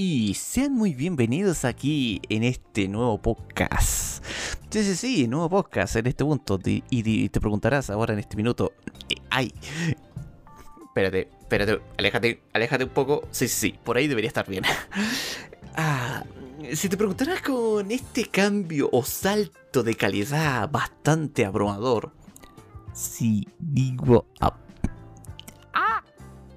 [0.00, 4.24] Y sean muy bienvenidos aquí en este nuevo podcast.
[4.70, 6.60] Sí, sí, sí, nuevo podcast en este punto.
[6.64, 8.74] Y te preguntarás ahora en este minuto,
[9.08, 9.52] eh, ay,
[10.86, 13.26] espérate, espérate, aléjate, aléjate un poco.
[13.32, 14.62] Sí, sí, sí, por ahí debería estar bien.
[15.74, 16.22] ah,
[16.74, 22.12] si te preguntarás con este cambio o salto de calidad bastante abrumador,
[22.92, 24.28] si digo...
[24.38, 26.04] ¡Ah!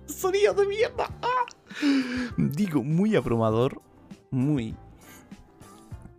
[0.05, 1.09] ¡Sonido de mierda!
[1.23, 1.30] ¡Ah!
[2.37, 3.81] Digo, muy abrumador,
[4.29, 4.75] muy...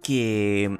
[0.03, 0.77] Que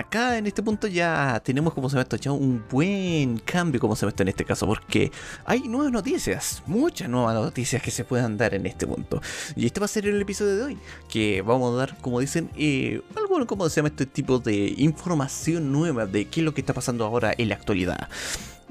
[0.00, 4.06] acá en este punto ya tenemos como se me ha un buen cambio como se
[4.06, 5.10] me en este caso, porque
[5.44, 9.20] hay nuevas noticias, muchas nuevas noticias que se puedan dar en este punto.
[9.56, 12.50] Y este va a ser el episodio de hoy, que vamos a dar, como dicen,
[12.56, 16.60] eh, algo como se llama este tipo de información nueva de qué es lo que
[16.60, 18.08] está pasando ahora en la actualidad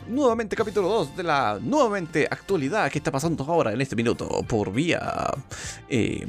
[0.09, 4.73] nuevamente capítulo 2 de la nuevamente actualidad que está pasando ahora en este minuto por
[4.73, 5.31] vía
[5.87, 6.27] eh.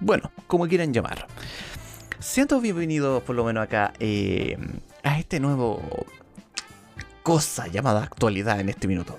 [0.00, 1.26] Bueno, como quieran llamar.
[2.18, 4.56] Sean todos bienvenidos por lo menos acá eh,
[5.02, 6.06] a este nuevo
[7.22, 9.18] cosa llamada actualidad en este minuto.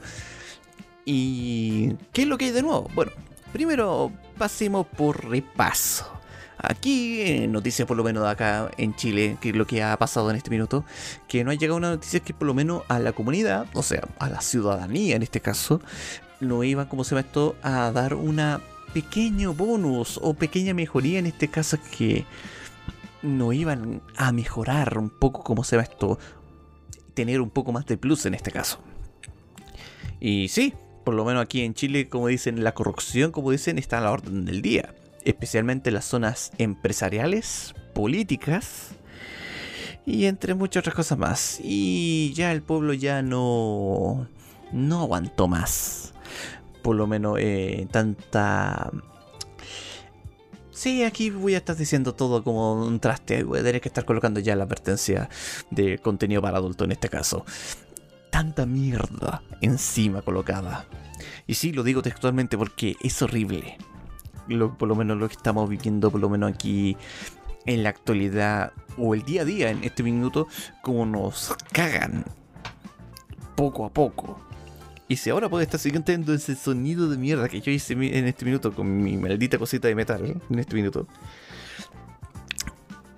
[1.06, 2.90] ¿Y qué es lo que hay de nuevo?
[2.96, 3.12] Bueno,
[3.52, 6.23] primero pasemos por repaso.
[6.58, 10.30] Aquí, noticias por lo menos de acá en Chile, que es lo que ha pasado
[10.30, 10.86] en este minuto,
[11.28, 14.08] que no ha llegado una noticia que por lo menos a la comunidad, o sea,
[14.20, 15.82] a la ciudadanía en este caso,
[16.40, 18.62] no iban, como se va esto, a dar una
[18.94, 22.26] pequeño bonus o pequeña mejoría en este caso que
[23.24, 26.20] no iban a mejorar un poco como se va esto,
[27.14, 28.80] tener un poco más de plus en este caso.
[30.20, 33.98] Y sí, por lo menos aquí en Chile, como dicen, la corrupción, como dicen, está
[33.98, 34.94] a la orden del día
[35.26, 38.96] especialmente las zonas empresariales, políticas
[40.06, 41.60] y entre muchas otras cosas más.
[41.64, 44.28] Y ya el pueblo ya no,
[44.72, 46.14] no aguantó más.
[46.82, 48.92] Por lo menos eh, tanta...
[50.72, 53.44] Sí, aquí voy a estar diciendo todo como un traste.
[53.44, 55.30] Voy que estar colocando ya la advertencia
[55.70, 57.46] de contenido para adulto en este caso.
[58.32, 60.86] Tanta mierda encima colocada.
[61.48, 63.78] Y sí, lo digo textualmente porque es horrible
[64.78, 66.98] por lo menos lo que estamos viviendo, por lo menos aquí
[67.66, 70.48] en la actualidad o el día a día en este minuto,
[70.82, 72.26] como nos cagan
[73.56, 74.40] poco a poco.
[75.08, 78.46] Y si ahora puede estar siguiendo ese sonido de mierda que yo hice en este
[78.46, 81.08] minuto con mi maldita cosita de metal en este minuto.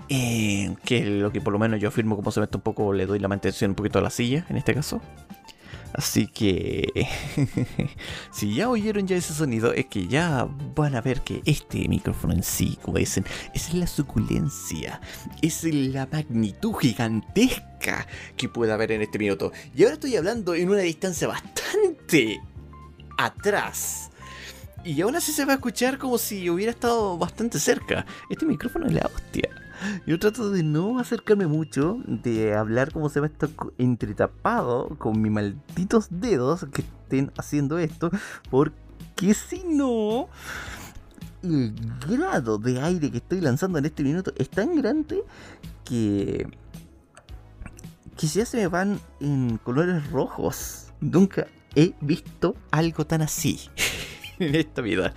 [0.10, 3.06] Eh, que lo que por lo menos yo afirmo como se mete un poco, le
[3.08, 5.02] doy la mantención un poquito a la silla en este caso.
[5.98, 7.08] Así que
[8.32, 12.34] si ya oyeron ya ese sonido, es que ya van a ver que este micrófono
[12.34, 13.22] en sí, como es
[13.74, 15.00] la suculencia,
[15.42, 19.54] es la magnitud gigantesca que puede haber en este minuto.
[19.74, 22.42] Y ahora estoy hablando en una distancia bastante
[23.18, 24.12] atrás.
[24.86, 28.06] Y aún así se va a escuchar como si hubiera estado bastante cerca.
[28.30, 29.50] Este micrófono es la hostia.
[30.06, 35.32] Yo trato de no acercarme mucho, de hablar como se ve esto entretapado con mis
[35.32, 38.12] malditos dedos que estén haciendo esto,
[38.52, 40.30] porque si no,
[41.42, 41.74] el
[42.08, 45.24] grado de aire que estoy lanzando en este minuto es tan grande
[45.84, 46.48] que
[48.16, 50.94] que ya se me van en colores rojos.
[51.02, 53.60] Nunca he visto algo tan así
[54.40, 55.14] en esta vida.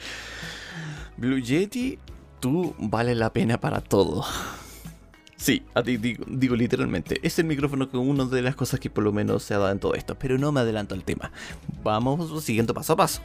[1.17, 1.99] Blue Yeti
[2.41, 4.25] tú vales la pena para todo.
[5.37, 7.21] Sí, a ti digo, literalmente.
[7.23, 9.71] Es el micrófono con una de las cosas que por lo menos se ha dado
[9.71, 10.17] en todo esto.
[10.19, 11.31] Pero no me adelanto al tema.
[11.85, 13.23] Vamos siguiendo paso a paso.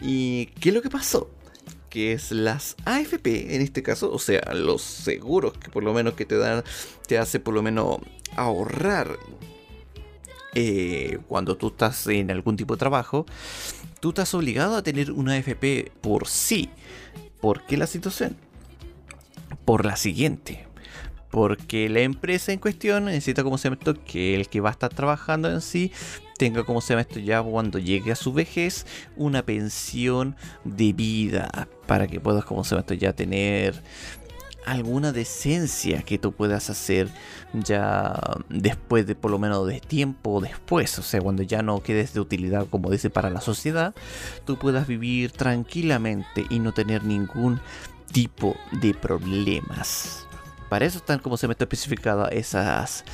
[0.00, 1.30] ¿Y qué es lo que pasó?
[1.88, 6.12] Que es las AFP en este caso, o sea, los seguros que por lo menos
[6.12, 6.62] que te dan,
[7.06, 7.98] te hace por lo menos
[8.36, 9.18] ahorrar
[10.54, 13.24] eh, cuando tú estás en algún tipo de trabajo,
[14.00, 16.70] tú estás obligado a tener una AFP por sí.
[17.40, 18.36] ¿Por qué la situación?
[19.64, 20.66] Por la siguiente.
[21.30, 24.92] Porque la empresa en cuestión necesita, como se llama que el que va a estar
[24.92, 25.92] trabajando en sí
[26.36, 31.68] tenga, como se llama esto, ya cuando llegue a su vejez, una pensión de vida.
[31.86, 33.82] Para que puedas, como se esto, ya tener
[34.66, 37.08] alguna decencia que tú puedas hacer
[37.54, 38.20] ya
[38.50, 42.20] después de por lo menos de tiempo después, o sea, cuando ya no quedes de
[42.20, 43.94] utilidad como dice para la sociedad,
[44.44, 47.60] tú puedas vivir tranquilamente y no tener ningún
[48.12, 50.26] tipo de problemas.
[50.68, 53.04] Para eso están como se me está especificada esas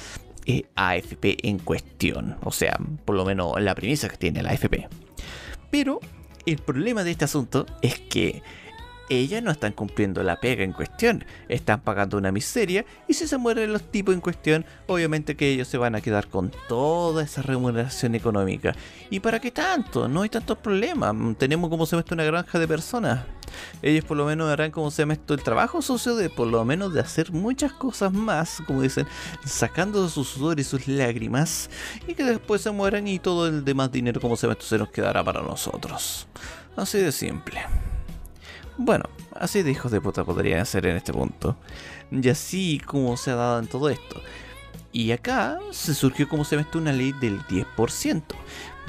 [0.46, 4.88] eh, AFP en cuestión, o sea, por lo menos la premisa que tiene la AFP.
[5.70, 6.00] Pero
[6.46, 8.42] el problema de este asunto es que
[9.18, 13.38] ellas no están cumpliendo la pega en cuestión, están pagando una miseria y si se
[13.38, 17.42] mueren los tipos en cuestión, obviamente que ellos se van a quedar con toda esa
[17.42, 18.74] remuneración económica.
[19.10, 20.08] ¿Y para qué tanto?
[20.08, 23.24] No hay tantos problemas, tenemos como se esto una granja de personas.
[23.82, 26.64] Ellos por lo menos harán como se llama esto el trabajo sucio de por lo
[26.64, 29.06] menos de hacer muchas cosas más, como dicen,
[29.44, 31.68] sacando sus sudor y sus lágrimas
[32.06, 34.78] y que después se mueran y todo el demás dinero como se llama esto se
[34.78, 36.26] nos quedará para nosotros.
[36.76, 37.60] Así de simple.
[38.84, 39.04] Bueno,
[39.36, 41.56] así de hijos de puta podrían ser en este punto.
[42.10, 44.20] Y así como se ha dado en todo esto.
[44.90, 48.22] Y acá se surgió como se mete una ley del 10%,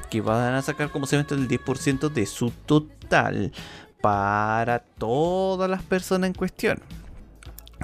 [0.10, 3.54] que van a sacar como se mete el 10% de su total
[4.01, 6.81] para todas las personas en cuestión.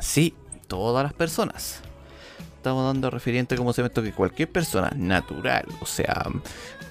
[0.02, 0.34] Sí,
[0.68, 1.84] todas las personas.
[2.60, 6.26] Estamos dando referente como se mete que cualquier persona natural, o sea,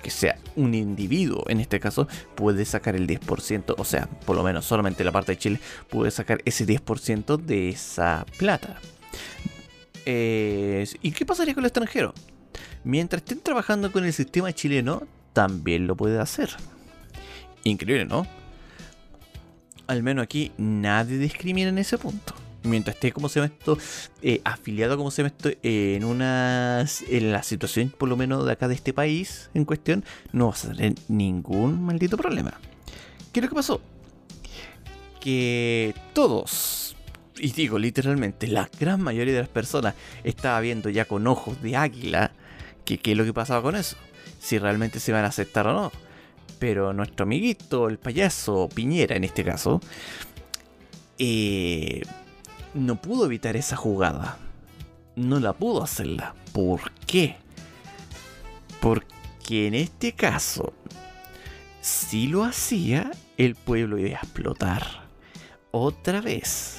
[0.02, 4.42] que sea un individuo, en este caso, puede sacar el 10%, o sea, por lo
[4.42, 5.60] menos solamente la parte de Chile
[5.90, 8.80] puede sacar ese 10% de esa plata.
[10.06, 12.14] ¿Y qué pasaría con el extranjero?
[12.82, 15.02] Mientras estén trabajando con el sistema chileno,
[15.34, 16.48] también lo puede hacer.
[17.64, 18.26] Increíble, ¿no?
[19.86, 23.78] Al menos aquí nadie discrimina en ese punto mientras esté, como se llama esto,
[24.22, 28.52] eh, afiliado, como se llama esto, en una, en la situación por lo menos de
[28.52, 32.54] acá de este país en cuestión, no vas a tener ningún maldito problema.
[33.32, 33.80] ¿Qué es lo que pasó?
[35.20, 36.96] Que todos,
[37.36, 39.94] y digo literalmente, la gran mayoría de las personas
[40.24, 42.32] estaba viendo ya con ojos de águila
[42.84, 43.96] que qué es lo que pasaba con eso,
[44.40, 45.92] si realmente se van a aceptar o no.
[46.58, 49.80] Pero nuestro amiguito, el payaso Piñera en este caso,
[51.18, 52.02] eh,
[52.78, 54.38] no pudo evitar esa jugada.
[55.16, 56.34] No la pudo hacerla.
[56.52, 57.36] ¿Por qué?
[58.80, 60.72] Porque en este caso,
[61.80, 65.08] si lo hacía, el pueblo iba a explotar.
[65.70, 66.76] Otra vez.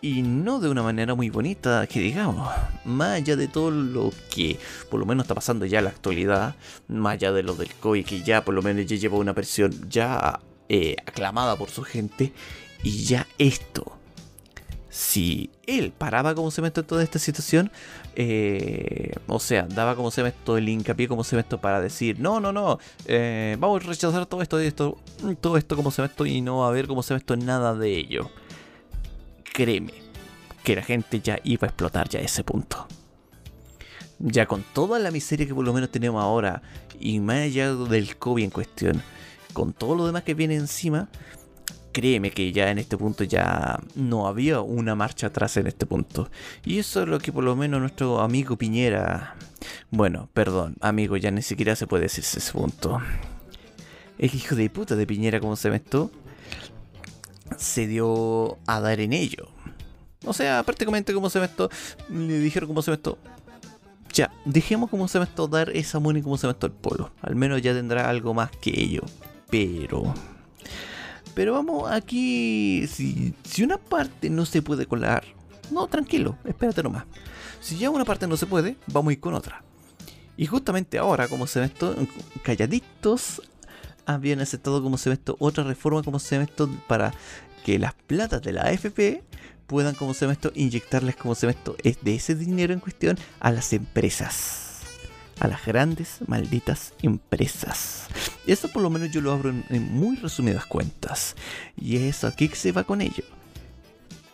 [0.00, 2.48] Y no de una manera muy bonita, que digamos,
[2.84, 4.58] más allá de todo lo que
[4.90, 6.54] por lo menos está pasando ya en la actualidad,
[6.86, 9.90] más allá de lo del COI, que ya por lo menos ya lleva una presión
[9.90, 10.38] ya
[10.68, 12.32] eh, aclamada por su gente,
[12.84, 13.97] y ya esto
[14.90, 17.70] si él paraba como se mete toda esta situación,
[18.16, 22.52] eh, o sea, daba como todo el hincapié como se mete para decir, no, no,
[22.52, 24.98] no, eh, vamos a rechazar todo esto, esto,
[25.40, 28.30] todo esto como se mete y no a ver cómo se mete nada de ello.
[29.52, 29.92] Créeme
[30.64, 32.86] que la gente ya iba a explotar ya a ese punto.
[34.18, 36.62] Ya con toda la miseria que por lo menos tenemos ahora,
[36.98, 39.02] y más allá del COVID en cuestión,
[39.52, 41.08] con todo lo demás que viene encima,
[41.92, 46.30] créeme que ya en este punto ya no había una marcha atrás en este punto.
[46.64, 49.34] Y eso es lo que por lo menos nuestro amigo Piñera,
[49.90, 53.00] bueno, perdón, amigo, ya ni siquiera se puede decir ese punto.
[54.18, 56.10] El hijo de puta de Piñera, como se metió,
[57.56, 59.48] se dio a dar en ello.
[60.24, 61.70] O sea, prácticamente como se metió,
[62.10, 63.18] le dijeron como se metió.
[64.12, 67.12] Ya, dejemos como se metió dar esa money como se metió el pueblo.
[67.22, 69.02] Al menos ya tendrá algo más que ello.
[69.50, 70.12] Pero
[71.34, 75.24] pero vamos, aquí, si, si una parte no se puede colar,
[75.70, 77.04] no, tranquilo, espérate nomás.
[77.60, 79.62] Si ya una parte no se puede, vamos a ir con otra.
[80.36, 81.94] Y justamente ahora, como se ve esto,
[82.42, 83.42] calladitos,
[84.06, 87.12] habían aceptado como se ve esto, otra reforma como se ve esto, para
[87.64, 89.22] que las platas de la AFP
[89.66, 93.18] puedan, como se ve esto, inyectarles, como se ve esto, de ese dinero en cuestión
[93.40, 94.67] a las empresas
[95.40, 98.06] a las grandes malditas empresas.
[98.46, 101.36] Eso por lo menos yo lo abro en, muy resumidas cuentas.
[101.76, 103.24] Y eso aquí se va con ello.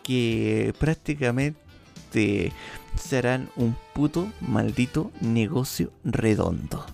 [0.02, 2.52] Que prácticamente
[3.02, 6.84] serán un puto maldito negocio redondo.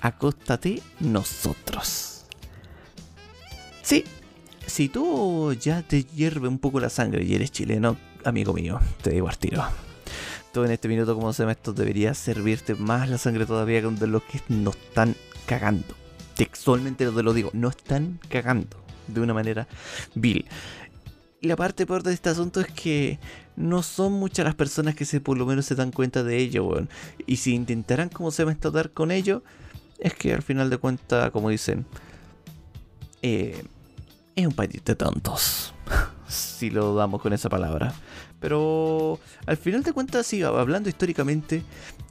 [0.00, 2.24] Acóstate nosotros.
[3.82, 4.04] Sí,
[4.66, 9.10] si tú ya te hierve un poco la sangre y eres chileno, amigo mío, te
[9.10, 9.64] digo al tiro
[10.54, 14.40] en este minuto como se esto debería servirte más la sangre todavía de los que
[14.48, 15.14] nos están
[15.46, 15.94] cagando.
[16.34, 18.76] Textualmente te lo digo, no están cagando
[19.06, 19.68] de una manera
[20.14, 20.46] vil.
[21.40, 23.18] la parte peor de este asunto es que
[23.56, 26.64] no son muchas las personas que se por lo menos se dan cuenta de ello,
[26.64, 26.88] weón.
[27.26, 29.42] Y si intentaran como se va a tratar con ello,
[29.98, 31.86] es que al final de cuentas, como dicen,
[33.22, 33.62] eh,
[34.40, 35.74] es un país de tontos.
[36.28, 37.92] si lo damos con esa palabra.
[38.40, 41.62] Pero al final de cuentas, sí, hablando históricamente,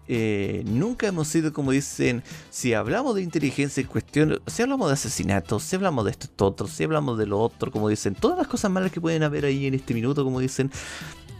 [0.08, 4.94] eh, nunca hemos sido como dicen, si hablamos de inteligencia en cuestión, si hablamos de
[4.94, 8.48] asesinatos, si hablamos de esto, otro, si hablamos de lo otro, como dicen, todas las
[8.48, 10.72] cosas malas que pueden haber ahí en este minuto, como dicen,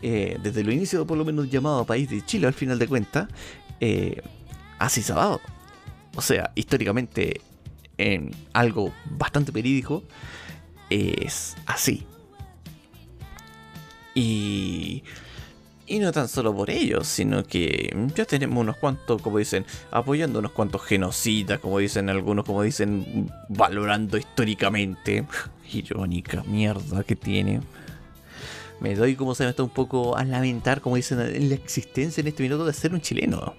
[0.02, 3.28] eh, desde lo inicio por lo menos llamado país de Chile al final de cuentas,
[3.80, 4.22] eh,
[4.80, 5.42] así se ha dado.
[6.16, 7.42] O sea, históricamente,
[7.98, 10.04] en algo bastante verídico,
[10.90, 12.06] es así.
[14.16, 15.04] Y
[15.90, 20.38] y no tan solo por ellos, sino que ya tenemos unos cuantos, como dicen, apoyando
[20.38, 25.26] unos cuantos genocidas, como dicen algunos, como dicen, valorando históricamente.
[25.74, 27.62] Irónica mierda que tiene.
[28.80, 32.22] Me doy como se me está un poco a lamentar, como dicen, en la existencia
[32.22, 33.56] en este minuto de ser un chileno.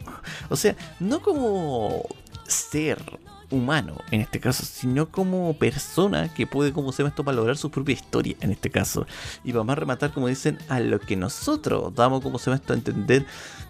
[0.51, 2.05] O sea, no como
[2.47, 3.03] ser
[3.51, 7.71] humano en este caso, sino como persona que puede, como se llama esto, valorar su
[7.71, 9.07] propia historia en este caso.
[9.45, 12.73] Y vamos a rematar, como dicen, a lo que nosotros damos, como se llama esto,
[12.73, 13.27] a entender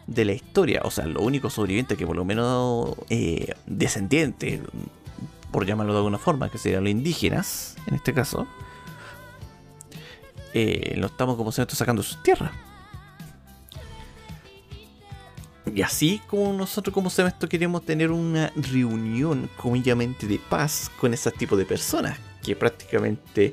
[0.07, 0.83] de la historia.
[0.85, 4.63] O sea, lo único sobreviviente que por lo menos eh, descendiente,
[5.51, 8.47] por llamarlo de alguna forma, que serían los indígenas, en este caso,
[10.53, 12.51] eh, lo estamos, como se llama esto, sacando sus tierras.
[15.75, 21.31] Y así como nosotros como esto queremos tener una reunión comillamente de paz con ese
[21.31, 23.53] tipo de personas que prácticamente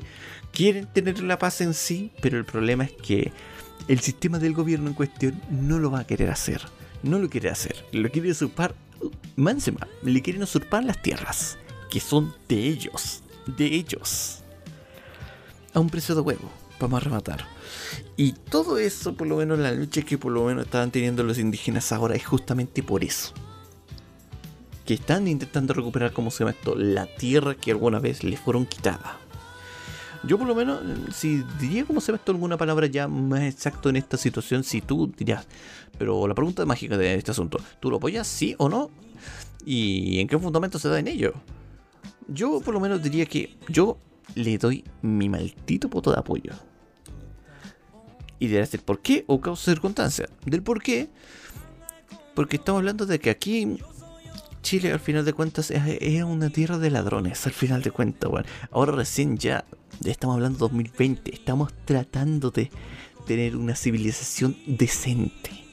[0.51, 3.31] quieren tener la paz en sí, pero el problema es que
[3.87, 6.61] el sistema del gobierno en cuestión no lo va a querer hacer.
[7.03, 7.85] No lo quiere hacer.
[7.91, 8.73] Lo quiere usurpar.
[9.35, 11.57] Mánsema, le quieren usurpar las tierras,
[11.91, 13.21] que son de ellos.
[13.45, 14.43] De ellos.
[15.73, 16.49] A un precio de huevo.
[16.79, 17.45] Vamos a rematar.
[18.15, 21.39] Y todo eso, por lo menos la lucha que por lo menos estaban teniendo los
[21.39, 23.33] indígenas ahora es justamente por eso.
[24.85, 28.65] Que están intentando recuperar, como se llama esto, la tierra que alguna vez les fueron
[28.65, 29.17] quitada.
[30.23, 30.81] Yo por lo menos,
[31.13, 34.81] si diría como se llama esto alguna palabra ya más exacto en esta situación, si
[34.81, 35.47] tú dirías,
[35.97, 38.89] pero la pregunta mágica de este asunto, ¿tú lo apoyas sí o no?
[39.65, 41.33] ¿Y en qué fundamento se da en ello?
[42.27, 43.97] Yo por lo menos diría que yo
[44.35, 46.51] le doy mi maldito voto de apoyo
[48.39, 50.29] y dirás el por qué o causa circunstancia.
[50.45, 51.09] Del por qué,
[52.35, 53.77] porque estamos hablando de que aquí
[54.61, 58.47] Chile al final de cuentas es, una tierra de ladrones, al final de cuentas, bueno.
[58.71, 59.65] Ahora recién ya,
[60.03, 62.69] estamos hablando de 2020, estamos tratando de
[63.25, 65.66] tener una civilización decente.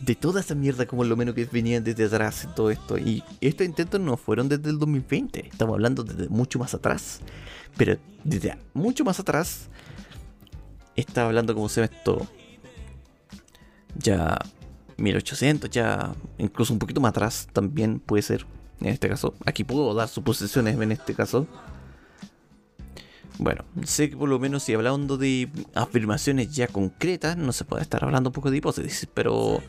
[0.00, 2.98] De toda esa mierda como lo menos que venían desde atrás y todo esto.
[2.98, 7.20] Y estos intentos no fueron desde el 2020, estamos hablando desde mucho más atrás.
[7.76, 9.68] Pero desde mucho más atrás
[10.96, 12.26] estaba hablando como se ve esto
[13.98, 14.38] ya
[14.98, 18.46] 1800, ya incluso un poquito más atrás también puede ser.
[18.80, 21.46] En este caso, aquí puedo dar suposiciones en este caso.
[23.38, 27.82] Bueno, sé que por lo menos si hablando de afirmaciones ya concretas, no se puede
[27.82, 29.62] estar hablando un poco de hipótesis, pero,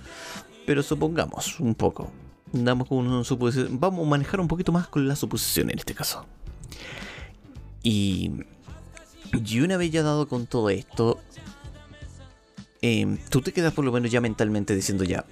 [0.65, 2.12] pero supongamos un poco.
[2.53, 3.79] Damos con una suposición.
[3.79, 6.25] Vamos a manejar un poquito más con la suposición en este caso.
[7.83, 8.31] Y
[9.33, 11.19] y una vez ya dado con todo esto,
[12.81, 15.25] em, tú te quedas por lo menos ya mentalmente diciendo ya,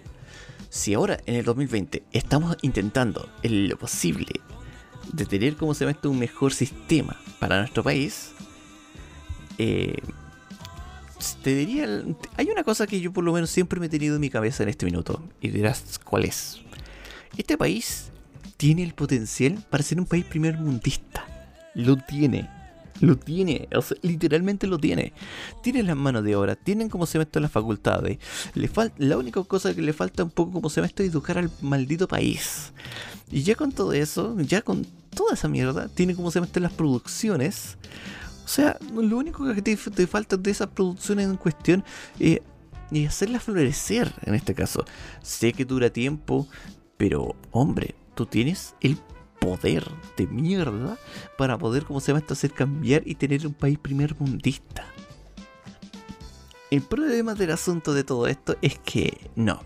[0.70, 4.42] si ahora en el 2020 estamos intentando en lo posible
[5.12, 8.32] de tener como se llama un mejor sistema para nuestro país,
[9.58, 9.98] eh,
[11.44, 11.88] te diría,
[12.38, 14.64] hay una cosa que yo por lo menos siempre me he tenido en mi cabeza
[14.64, 16.62] en este minuto, y dirás cuál es.
[17.38, 18.12] Este país
[18.58, 21.26] tiene el potencial para ser un país primer mundista.
[21.74, 22.50] Lo tiene.
[23.02, 25.14] Lo tiene, o sea, literalmente lo tiene.
[25.62, 28.20] Tienen las manos de obra, tienen como se en las facultades.
[28.54, 31.52] Le la única cosa que le falta un poco como se esto es educar al
[31.62, 32.72] maldito país.
[33.32, 37.78] Y ya con todo eso, ya con toda esa mierda, tiene como se las producciones.
[38.46, 41.84] O sea, lo único que te, falta de esas producciones en cuestión
[42.20, 42.40] es
[43.08, 44.86] hacerlas florecer en este caso.
[45.24, 46.48] Sé que dura tiempo,
[46.98, 48.98] pero hombre, tú tienes el
[49.40, 50.98] poder de mierda
[51.38, 54.86] para poder, como se llama esto, hacer cambiar y tener un país primer mundista.
[56.72, 59.62] El problema del asunto de todo esto es que no.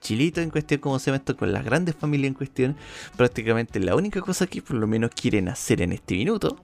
[0.00, 2.76] Chilito en cuestión, como se llama esto, con las grandes familias en cuestión,
[3.16, 6.56] prácticamente la única cosa que por lo menos quieren hacer en este minuto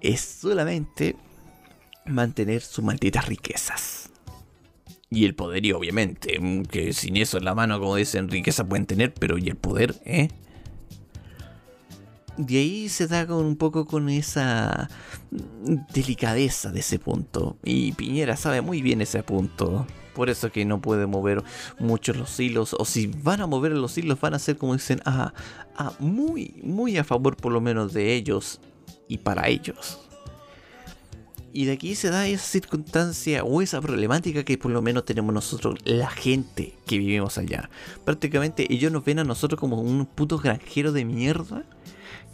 [0.00, 1.16] es solamente
[2.06, 4.10] mantener sus malditas riquezas.
[5.10, 8.86] Y el poder, y obviamente, que sin eso en la mano, como dicen, riqueza pueden
[8.86, 10.28] tener, pero y el poder, ¿eh?
[12.36, 14.88] De ahí se da con un poco con esa
[15.92, 17.56] delicadeza de ese punto.
[17.64, 19.86] Y Piñera sabe muy bien ese punto.
[20.14, 21.42] Por eso que no puede mover
[21.78, 22.74] mucho los hilos.
[22.78, 25.32] O si van a mover los hilos, van a ser como dicen, ah,
[25.76, 28.60] ah, muy, muy a favor por lo menos de ellos
[29.08, 30.00] y para ellos.
[31.52, 35.32] Y de aquí se da esa circunstancia o esa problemática que por lo menos tenemos
[35.32, 37.70] nosotros, la gente que vivimos allá.
[38.04, 41.64] Prácticamente ellos nos ven a nosotros como un puto granjero de mierda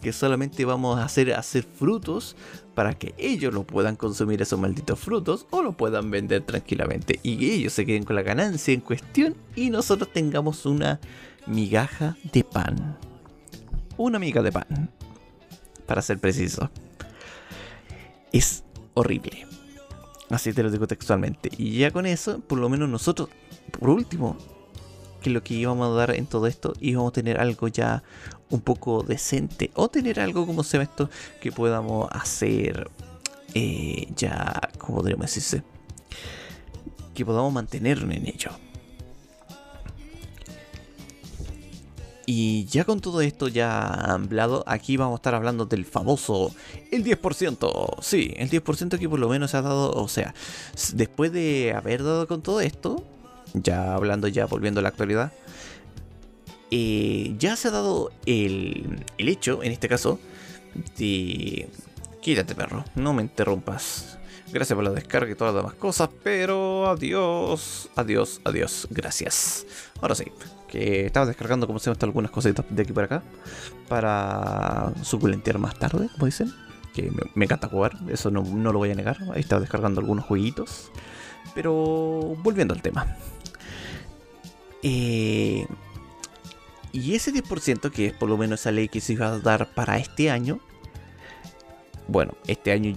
[0.02, 2.36] que solamente vamos a hacer, hacer frutos
[2.74, 7.50] para que ellos lo puedan consumir esos malditos frutos o lo puedan vender tranquilamente y
[7.50, 11.00] ellos se queden con la ganancia en cuestión y nosotros tengamos una
[11.46, 12.98] migaja de pan.
[13.96, 14.90] Una miga de pan,
[15.86, 16.70] para ser preciso.
[18.32, 19.46] Es horrible.
[20.30, 21.50] Así te lo digo textualmente.
[21.56, 23.28] Y ya con eso, por lo menos nosotros,
[23.78, 24.36] por último,
[25.22, 28.02] que lo que íbamos a dar en todo esto, íbamos a tener algo ya
[28.52, 29.70] un poco decente.
[29.74, 32.88] O tener algo como se esto que podamos hacer
[33.54, 35.62] eh, ya, ¿cómo podríamos decirse?
[37.14, 38.50] Que podamos mantenernos en ello.
[42.24, 46.54] Y ya con todo esto ya hablado, aquí vamos a estar hablando del famoso
[46.90, 48.00] el 10%.
[48.00, 50.32] Sí, el 10% que por lo menos se ha dado, o sea,
[50.94, 53.04] después de haber dado con todo esto,
[53.54, 55.32] ya hablando ya volviendo a la actualidad,
[56.74, 60.18] eh, ya se ha dado el, el hecho, en este caso,
[60.96, 61.68] de...
[62.22, 64.16] Quítate perro, no me interrumpas.
[64.50, 69.66] Gracias por la descarga y todas las demás cosas, pero adiós, adiós, adiós, gracias.
[70.00, 70.24] Ahora sí,
[70.68, 73.22] que estaba descargando como se llama algunas cositas de aquí para acá
[73.88, 76.54] para suculentear más tarde, como dicen.
[76.94, 79.18] Que me, encanta jugar, eso no, lo voy a negar.
[79.34, 80.90] Ahí estaba descargando algunos jueguitos.
[81.54, 81.74] Pero
[82.42, 83.16] volviendo al tema.
[84.82, 85.66] Eh,
[86.92, 89.74] y ese 10% que es por lo menos esa ley que se iba a dar
[89.74, 90.60] para este año.
[92.08, 92.94] Bueno, este año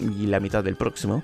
[0.00, 1.22] y, la mitad del próximo.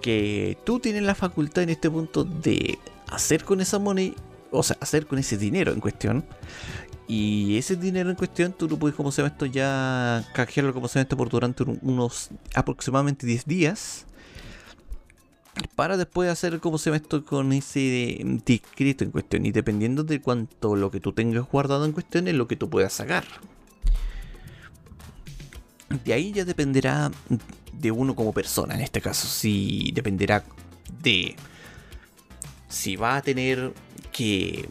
[0.00, 4.14] Que tú tienes la facultad en este punto de hacer con esa money
[4.50, 6.24] o sea, hacer con ese dinero en cuestión.
[7.06, 10.88] Y ese dinero en cuestión tú lo puedes, como se llama esto, ya canjearlo, como
[10.88, 14.06] se llama esto, por durante unos aproximadamente 10 días.
[15.74, 19.46] Para después hacer, como se llama esto, con ese discreto en cuestión.
[19.46, 22.68] Y dependiendo de cuánto lo que tú tengas guardado en cuestión es lo que tú
[22.68, 23.24] puedas sacar.
[26.04, 27.10] De ahí ya dependerá
[27.72, 29.26] de uno como persona, en este caso.
[29.26, 30.44] Si dependerá
[31.02, 31.36] de
[32.68, 33.72] si va a tener
[34.12, 34.68] que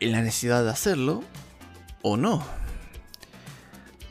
[0.00, 1.22] la necesidad de hacerlo
[2.02, 2.44] o no.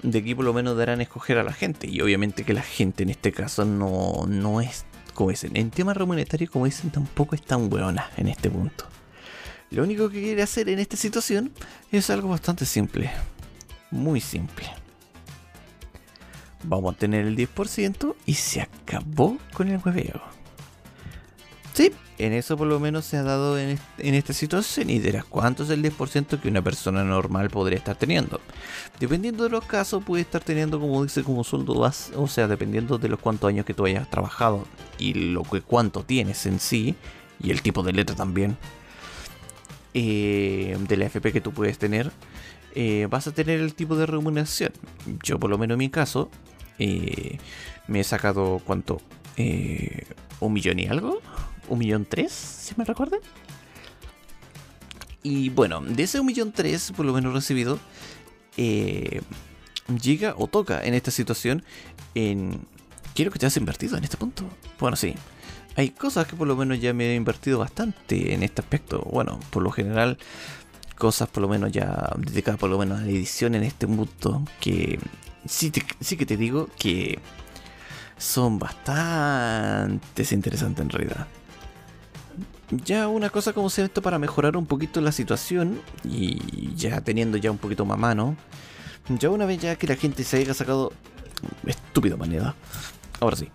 [0.04, 1.88] De aquí por lo menos darán a escoger a la gente.
[1.88, 5.98] Y obviamente que la gente en este caso no, no es, como dicen, en temas
[5.98, 8.86] remunetarios, como dicen, tampoco es tan buena en este punto.
[9.70, 11.52] Lo único que quiere hacer en esta situación
[11.92, 13.10] es algo bastante simple.
[13.90, 14.66] Muy simple.
[16.64, 20.41] Vamos a tener el 10% y se acabó con el hueveo.
[21.74, 25.64] Sí, en eso por lo menos se ha dado en, esta situación y dirás cuánto
[25.64, 28.42] es el 10% que una persona normal podría estar teniendo.
[29.00, 32.98] Dependiendo de los casos puede estar teniendo como dice como sueldo base, o sea, dependiendo
[32.98, 34.68] de los cuántos años que tú hayas trabajado
[35.00, 36.96] y lo que cuánto tienes en sí
[37.42, 38.58] y el tipo de letra también
[39.94, 42.12] eh, de la FP que tú puedes tener,
[42.76, 44.74] eh, vas a tener el tipo de remuneración.
[45.24, 46.30] Yo por lo menos en mi caso
[46.80, 47.40] eh,
[47.88, 49.02] me he sacado cuánto,
[50.40, 51.22] un millón y algo
[51.70, 53.20] un millón tres, si me recuerdan.
[55.24, 57.80] Y bueno, de ese un millón tres, por lo menos recibido,
[58.58, 59.22] eh,
[60.02, 61.64] llega o toca en esta situación
[62.16, 62.62] en...
[63.14, 64.46] Quiero que te has invertido en este punto.
[64.80, 65.16] Bueno, sí.
[65.76, 69.08] Hay cosas que por lo menos ya me he invertido bastante en este aspecto.
[69.12, 70.18] Bueno, por lo general,
[70.98, 74.44] cosas por lo menos ya dedicadas por lo menos a la edición en este punto.
[74.60, 75.00] Que
[75.46, 77.20] sí, sí que te digo que
[78.18, 81.28] son bastante interesantes en realidad
[82.72, 87.52] ya una cosa como esto para mejorar un poquito la situación y ya teniendo ya
[87.52, 88.36] un poquito más mano,
[89.10, 90.94] ya una vez ya que la gente se haya sacado
[91.66, 92.56] estúpido manera,
[93.20, 93.50] ahora sí,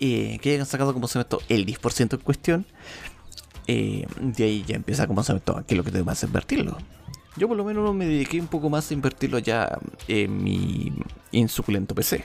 [0.00, 2.66] eh, que hayan sacado como se esto el 10% en cuestión,
[3.66, 6.76] eh, de ahí ya empieza como se esto aquí lo que tengo que invertirlo.
[7.36, 10.92] Yo por lo menos me dediqué un poco más a invertirlo ya en mi
[11.32, 12.24] insuculento PC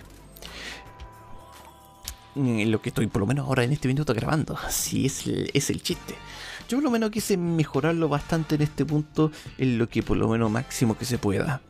[2.35, 4.57] lo que estoy por lo menos ahora en este minuto grabando.
[4.63, 6.15] Así es es el chiste.
[6.71, 10.29] Yo por lo menos quise mejorarlo bastante en este punto, en lo que por lo
[10.29, 11.61] menos máximo que se pueda.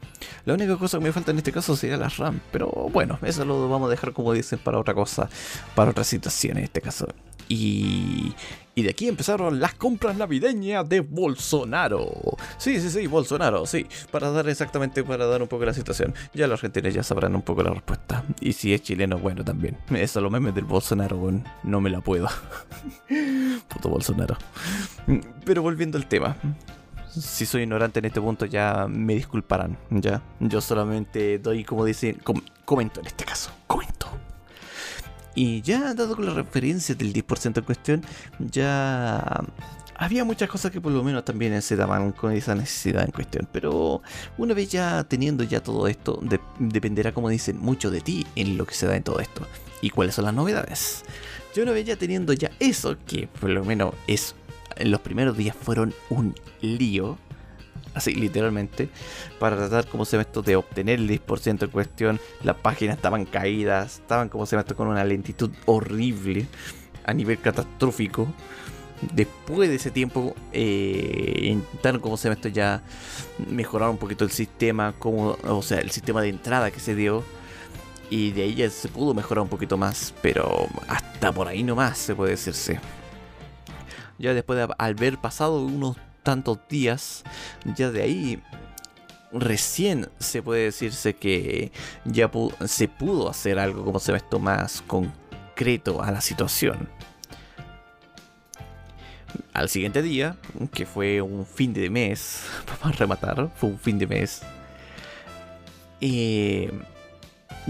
[0.46, 3.44] La única cosa que me falta en este caso sería la RAM, pero bueno, eso
[3.44, 5.28] lo vamos a dejar como dicen para otra cosa,
[5.74, 7.08] para otra situación en este caso.
[7.50, 8.34] Y,
[8.82, 12.10] Y de aquí empezaron las compras navideñas de Bolsonaro.
[12.58, 13.86] Sí, sí, sí, Bolsonaro, sí.
[14.10, 16.16] Para dar exactamente, para dar un poco la situación.
[16.34, 18.24] Ya los argentinos ya sabrán un poco la respuesta.
[18.40, 19.78] Y si es chileno, bueno, también.
[19.92, 22.28] Eso, los memes del Bolsonaro, no me la puedo.
[23.68, 24.36] Puto Bolsonaro.
[25.46, 26.36] Pero volviendo al tema
[27.12, 30.24] si soy ignorante en este punto ya me disculparán, ya.
[30.40, 32.20] Yo solamente doy, como dicen,
[32.66, 34.01] comento en este caso, comento.
[35.36, 38.06] Y ya dado con la referencia del 10% en cuestión,
[38.40, 39.44] ya
[39.96, 43.48] había muchas cosas que por lo menos también se daban con esa necesidad en cuestión.
[43.52, 44.02] Pero
[44.38, 46.20] una vez ya teniendo ya todo esto,
[46.60, 49.48] dependerá, como dicen, mucho de ti en lo que se da en todo esto.
[49.82, 51.04] Y cuáles son las novedades.
[51.56, 54.36] Yo una vez ya teniendo ya eso, que por lo menos es
[54.78, 57.18] en los primeros días fueron un lío,
[57.94, 58.90] así literalmente,
[59.40, 62.20] para tratar, como se esto, de obtener el 10% en cuestión.
[62.44, 66.48] Las páginas estaban caídas, estaban, como se esto, con una lentitud horrible,
[67.06, 68.28] a nivel catastrófico.
[69.14, 72.84] Después de ese tiempo, eh, intentaron, como se esto, ya
[73.50, 77.24] mejorar un poquito el sistema, como, o sea, el sistema de entrada que se dio.
[78.12, 81.98] Y de ahí ya se pudo mejorar un poquito más, pero hasta por ahí nomás
[81.98, 82.80] se puede decirse.
[84.20, 87.24] Ya después de haber pasado unos tantos días,
[87.76, 88.44] ya de ahí
[89.32, 91.72] recién se puede decirse que
[92.06, 92.30] ya
[92.66, 96.90] se pudo hacer algo como se ve esto más concreto a la situación.
[99.54, 100.36] Al siguiente día,
[100.74, 102.44] que fue un fin de mes,
[102.82, 104.42] para rematar, fue un fin de mes.
[106.02, 106.72] Eh,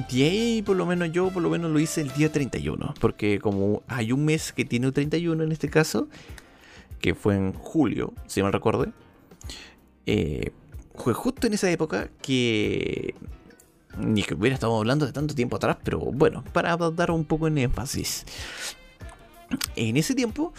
[0.10, 3.40] de ahí, por lo menos yo, por lo menos lo hice el día 31, porque
[3.40, 6.08] como hay un mes que tiene 31 en este caso,
[7.02, 8.86] que fue en julio, si me recuerdo.
[10.06, 10.52] Eh,
[10.96, 13.16] fue justo en esa época que.
[13.98, 17.48] Ni que hubiera estado hablando de tanto tiempo atrás, pero bueno, para dar un poco
[17.48, 18.26] en énfasis.
[19.76, 20.54] En ese tiempo,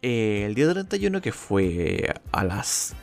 [0.00, 2.94] eh, el día 31, que fue a las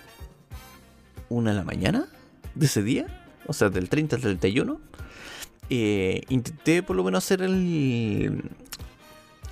[1.29, 2.07] 1 de la mañana
[2.55, 3.05] de ese día,
[3.45, 4.81] o sea, del 30 al 31,
[5.69, 8.41] eh, intenté por lo menos hacer el,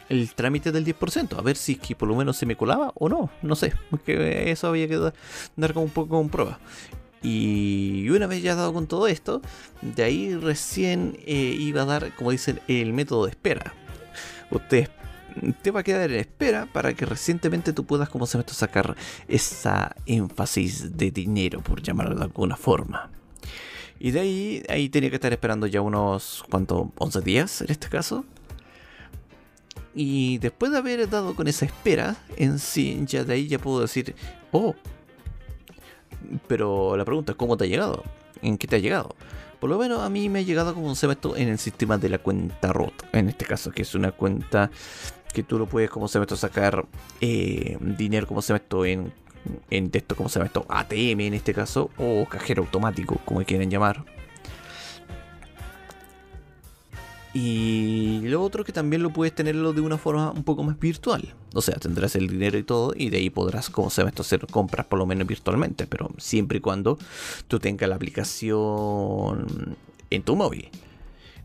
[0.09, 2.91] el trámite del 10%, a ver si es que por lo menos se me colaba
[2.95, 6.59] o no, no sé, porque eso había que dar, como un poco como prueba.
[7.23, 9.41] Y una vez ya dado con todo esto,
[9.81, 13.73] de ahí recién eh, iba a dar, como dicen, el método de espera.
[14.51, 14.89] Usted
[15.61, 18.95] te va a quedar en espera para que recientemente tú puedas, como se me sacar
[19.27, 23.09] esa énfasis de dinero, por llamarlo de alguna forma.
[23.99, 26.91] Y de ahí, ahí tenía que estar esperando ya unos, ¿cuánto?
[26.97, 28.25] 11 días en este caso.
[29.99, 33.81] Y después de haber dado con esa espera en sí, ya de ahí ya puedo
[33.81, 34.13] decir,
[34.51, 34.75] oh,
[36.47, 38.03] pero la pregunta es cómo te ha llegado,
[38.43, 39.15] en qué te ha llegado.
[39.59, 42.09] Por lo menos a mí me ha llegado como se esto en el sistema de
[42.09, 44.69] la cuenta ROT, en este caso, que es una cuenta
[45.33, 46.85] que tú lo puedes, como se esto, sacar
[47.19, 49.11] eh, dinero, como se esto, en,
[49.71, 54.05] en texto, como se esto, ATM en este caso, o cajero automático, como quieren llamar.
[57.39, 61.35] Y lo otro que también lo puedes tenerlo de una forma un poco más virtual.
[61.53, 64.47] O sea, tendrás el dinero y todo y de ahí podrás, como se esto, hacer
[64.47, 65.85] compras por lo menos virtualmente.
[65.85, 66.97] Pero siempre y cuando
[67.47, 69.77] tú tengas la aplicación
[70.09, 70.67] en tu móvil.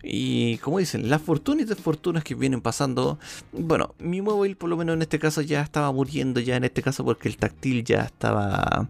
[0.02, 3.18] Y como dicen, las fortunas y desfortunas que vienen pasando.
[3.52, 6.82] Bueno, mi móvil por lo menos en este caso ya estaba muriendo ya en este
[6.82, 8.88] caso porque el táctil ya estaba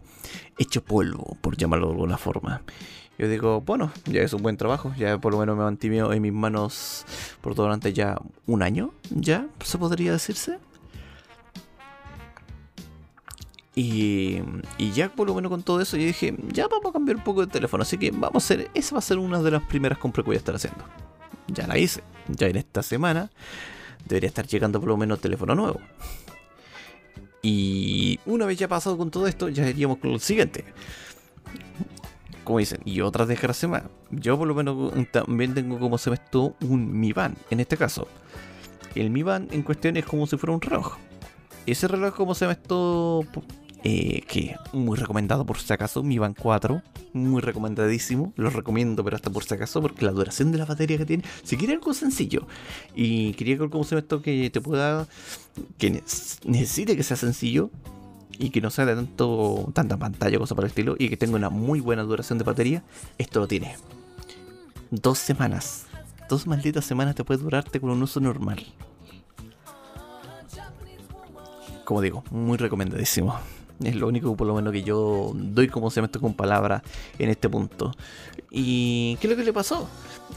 [0.57, 2.61] hecho polvo, por llamarlo de alguna forma.
[3.17, 6.21] Yo digo, bueno, ya es un buen trabajo, ya por lo menos me mantuve en
[6.21, 7.05] mis manos
[7.41, 10.57] por durante ya un año, ya se podría decirse.
[13.75, 14.39] Y,
[14.77, 17.23] y, ya por lo menos con todo eso yo dije, ya vamos a cambiar un
[17.23, 19.63] poco de teléfono, así que vamos a hacer, esa va a ser una de las
[19.63, 20.83] primeras compras que voy a estar haciendo.
[21.47, 23.31] Ya la hice, ya en esta semana
[24.05, 25.79] debería estar llegando por lo menos teléfono nuevo.
[27.41, 30.65] Y una vez ya pasado con todo esto, ya iríamos con lo siguiente
[32.43, 33.83] como dicen, y otras desgracias más.
[34.11, 37.77] Yo por lo menos también tengo como se ve esto un Mi Band, en este
[37.77, 38.07] caso.
[38.95, 40.97] El Mi Band en cuestión es como si fuera un reloj.
[41.65, 43.25] Ese reloj como se ve esto,
[43.83, 46.81] eh, que muy recomendado por si acaso, Mi Band 4,
[47.13, 50.97] muy recomendadísimo, lo recomiendo pero hasta por si acaso porque la duración de la batería
[50.97, 52.47] que tiene, si quiere algo sencillo
[52.95, 55.07] y quería algo se ve esto que te pueda,
[55.77, 56.01] que
[56.45, 57.69] necesite que sea sencillo,
[58.37, 61.35] y que no sea de tanto, tanta pantalla, cosa por el estilo, y que tenga
[61.35, 62.83] una muy buena duración de batería,
[63.17, 63.75] esto lo tiene.
[64.91, 65.85] Dos semanas.
[66.29, 68.63] Dos malditas semanas te puede durarte con un uso normal.
[71.85, 73.37] Como digo, muy recomendadísimo.
[73.81, 76.83] Es lo único por lo menos que yo doy como me con palabras
[77.19, 77.91] en este punto.
[78.49, 79.89] ¿Y qué es lo que le pasó?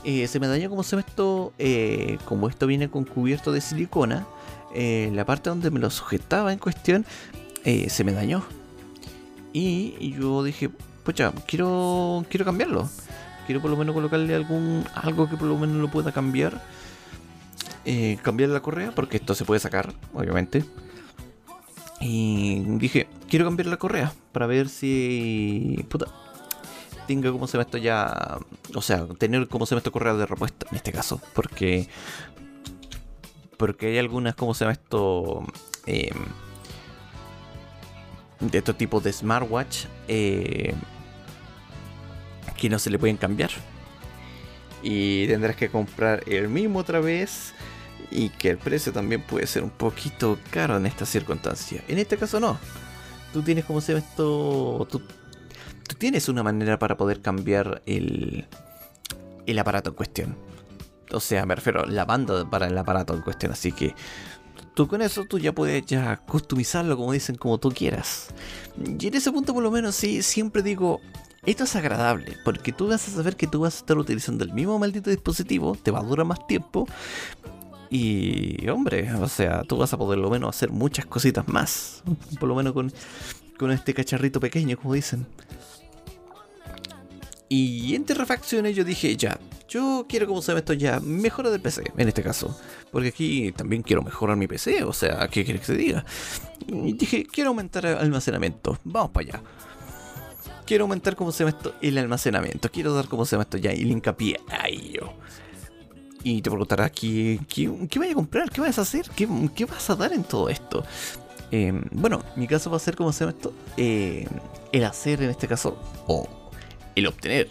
[0.04, 3.60] Eh, se me dañó como se me esto, eh, como esto viene con cubierto de
[3.60, 4.26] silicona,
[4.74, 7.04] eh, la parte donde me lo sujetaba en cuestión
[7.64, 8.42] eh, se me dañó.
[9.52, 10.70] Y yo dije,
[11.04, 12.88] pucha, quiero, quiero cambiarlo.
[13.46, 16.62] Quiero por lo menos colocarle algún algo que por lo menos lo pueda cambiar.
[18.22, 20.64] Cambiar la correa, porque esto se puede sacar, obviamente.
[22.00, 25.84] Y dije, quiero cambiar la correa para ver si.
[25.88, 26.06] Puta.
[27.06, 28.38] Tenga como se me esto ya.
[28.74, 31.20] O sea, tener como se me esto correa de repuesta en este caso.
[31.34, 31.88] Porque.
[33.56, 35.44] Porque hay algunas como se llama esto.
[35.86, 36.10] Eh,
[38.40, 39.84] de estos tipos de smartwatch.
[40.08, 40.74] Eh,
[42.56, 43.50] que no se le pueden cambiar.
[44.82, 47.54] Y tendrás que comprar el mismo otra vez
[48.10, 51.82] y que el precio también puede ser un poquito caro en esta circunstancia.
[51.88, 52.58] En este caso no.
[53.32, 54.86] Tú tienes como se ve esto.
[54.90, 55.02] Tú,
[55.98, 58.46] tienes una manera para poder cambiar el,
[59.46, 60.36] el aparato en cuestión.
[61.12, 63.52] O sea, me refiero la banda para el aparato en cuestión.
[63.52, 63.94] Así que
[64.74, 68.28] tú con eso tú ya puedes ya customizarlo como dicen, como tú quieras.
[68.98, 71.00] Y en ese punto por lo menos sí, siempre digo,
[71.46, 74.52] esto es agradable, porque tú vas a saber que tú vas a estar utilizando el
[74.52, 76.88] mismo maldito dispositivo, te va a durar más tiempo,
[77.96, 82.02] y hombre, o sea, tú vas a poder lo menos hacer muchas cositas más.
[82.38, 82.92] Por lo menos con,
[83.70, 85.26] este cacharrito pequeño, como dicen.
[87.48, 91.60] Y entre refacciones yo dije, ya, yo quiero como se ve esto ya, mejora del
[91.62, 92.58] PC, en este caso.
[92.92, 96.04] Porque aquí también quiero mejorar mi PC, o sea, ¿qué quieres que te diga?
[96.66, 99.42] Y dije, quiero aumentar el almacenamiento, vamos para allá.
[100.66, 103.70] Quiero aumentar como se ve esto el almacenamiento, quiero dar como se ve esto ya
[103.70, 105.12] el hincapié a ello.
[106.28, 108.50] Y te preguntarás, ¿qué, qué, qué a comprar?
[108.50, 109.08] ¿Qué vas a hacer?
[109.14, 110.82] ¿Qué, vas a dar en todo esto?
[111.52, 113.52] Eh, bueno, mi caso va a ser, como se llama esto?
[113.76, 114.26] Eh,
[114.72, 116.28] el hacer en este caso, o
[116.96, 117.48] el obtener.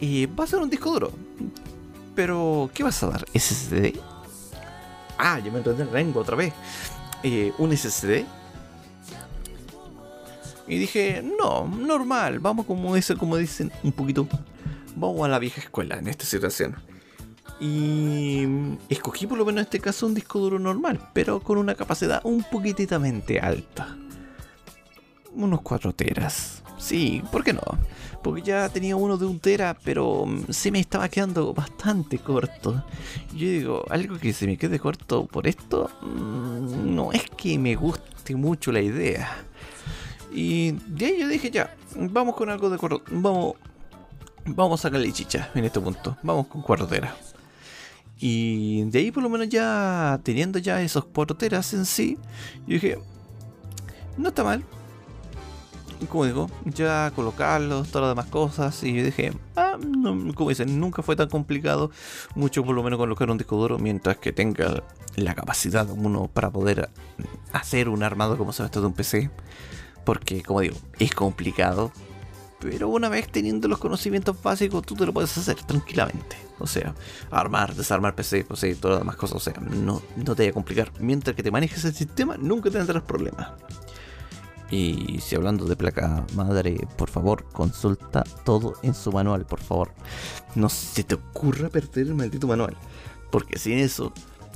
[0.00, 1.12] Y va a ser un disco duro.
[2.16, 3.24] Pero, ¿qué vas a dar?
[3.32, 4.00] ¿SSD?
[5.16, 6.52] Ah, ya me entendí el rango otra vez.
[7.22, 8.24] Eh, ¿Un SSD?
[10.66, 14.26] Y dije, no, normal, vamos como como dicen, un poquito.
[14.96, 16.97] Vamos a la vieja escuela en esta situación.
[17.60, 18.46] Y
[18.88, 22.20] escogí por lo menos en este caso un disco duro normal, pero con una capacidad
[22.24, 23.96] un poquititamente alta.
[25.34, 26.62] Unos 4 teras.
[26.78, 27.62] Sí, ¿por qué no?
[28.22, 32.84] Porque ya tenía uno de un tera, pero se me estaba quedando bastante corto.
[33.34, 37.74] Yo digo, algo que se me quede corto por esto, mm, no es que me
[37.74, 39.28] guste mucho la idea.
[40.32, 43.02] Y de ahí yo dije, ya, vamos con algo de corto.
[43.10, 43.54] Vamos,
[44.46, 46.16] vamos a sacarle chicha en este punto.
[46.22, 47.27] Vamos con 4 teras.
[48.18, 52.18] Y de ahí por lo menos ya teniendo ya esos porteras en sí,
[52.66, 52.98] yo dije,
[54.16, 54.64] no está mal.
[56.08, 58.82] Como digo, ya colocarlos, todas las demás cosas.
[58.84, 59.76] Y yo dije, ah,
[60.34, 61.90] como dicen, nunca fue tan complicado.
[62.36, 64.84] Mucho por lo menos colocar un disco duro mientras que tenga
[65.16, 66.90] la capacidad uno para poder
[67.52, 69.30] hacer un armado como se ve esto de un PC.
[70.04, 71.90] Porque, como digo, es complicado.
[72.60, 76.36] Pero una vez teniendo los conocimientos básicos, tú te lo puedes hacer tranquilamente.
[76.58, 76.94] O sea,
[77.30, 79.36] armar, desarmar PC, sea, todas las demás cosas.
[79.36, 80.92] O sea, no, no te vaya a complicar.
[80.98, 83.48] Mientras que te manejes el sistema, nunca tendrás problemas.
[84.70, 89.92] Y si hablando de placa madre, por favor, consulta todo en su manual, por favor.
[90.54, 92.76] No se te ocurra perder el maldito manual.
[93.30, 94.12] Porque sin eso,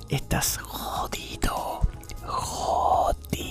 [0.09, 1.81] estás jodido.
[2.27, 3.43] Jodido.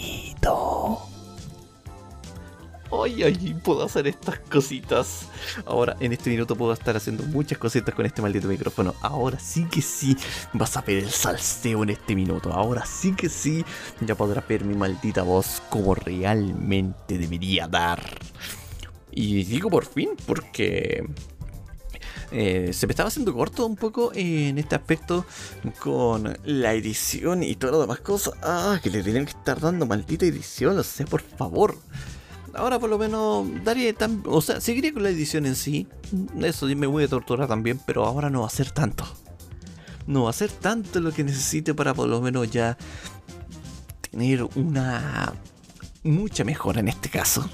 [2.91, 5.27] Ay, ay, puedo hacer estas cositas.
[5.65, 8.93] Ahora, en este minuto puedo estar haciendo muchas cositas con este maldito micrófono.
[9.01, 10.17] Ahora sí que sí
[10.53, 12.51] vas a ver el salseo en este minuto.
[12.51, 13.63] Ahora sí que sí
[14.01, 18.03] ya podrás ver mi maldita voz como realmente debería dar.
[19.09, 21.05] Y digo por fin porque
[22.31, 25.25] eh, se me estaba haciendo corto un poco en este aspecto
[25.79, 28.33] con la edición y todas las demás cosas.
[28.41, 31.77] Ah, que le tenían que estar dando maldita edición, o sea, por favor.
[32.53, 34.23] Ahora por lo menos daría tan...
[34.25, 35.87] O sea, seguiría con la edición en sí.
[36.41, 39.05] Eso me voy a torturar también, pero ahora no va a ser tanto.
[40.07, 42.77] No va a ser tanto lo que necesite para por lo menos ya
[44.09, 45.33] tener una
[46.03, 47.49] mucha mejora en este caso.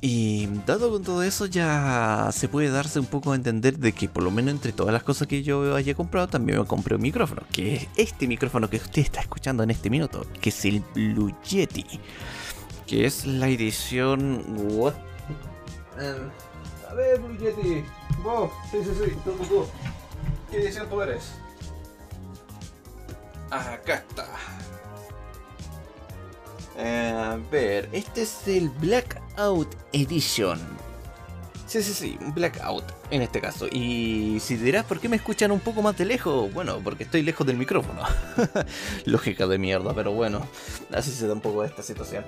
[0.00, 4.08] Y dado con todo eso ya se puede darse un poco a entender de que
[4.08, 7.02] por lo menos entre todas las cosas que yo haya comprado también me compré un
[7.02, 10.84] micrófono, que es este micrófono que usted está escuchando en este minuto, que es el
[10.94, 11.84] Blue Yeti
[12.88, 14.42] que es la edición.
[14.72, 14.94] What?
[15.96, 16.30] Um,
[16.90, 17.84] a ver, Yeti.
[18.24, 19.66] Vos, sí, sí, sí, tú, tú,
[20.50, 21.34] ¿Qué edición tú eres?
[23.50, 24.26] Acá está.
[26.76, 30.58] a ver, este es el Blackout Edition.
[31.66, 33.66] Sí, sí, sí, blackout en este caso.
[33.70, 37.20] Y si dirás por qué me escuchan un poco más de lejos, bueno, porque estoy
[37.20, 38.04] lejos del micrófono.
[39.04, 40.48] Lógica de mierda, pero bueno,
[40.94, 42.24] así se da un poco esta situación.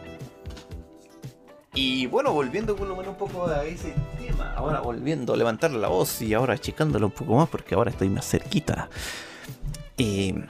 [1.82, 5.70] Y bueno, volviendo por lo menos un poco a ese tema, ahora volviendo a levantar
[5.70, 8.90] la voz y ahora achicándolo un poco más porque ahora estoy más cerquita.
[9.96, 10.44] Eh,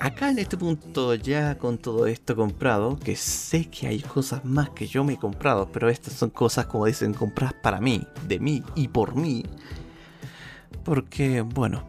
[0.00, 4.70] acá en este punto ya con todo esto comprado, que sé que hay cosas más
[4.70, 8.40] que yo me he comprado, pero estas son cosas como dicen compradas para mí, de
[8.40, 9.44] mí y por mí.
[10.82, 11.84] Porque, bueno,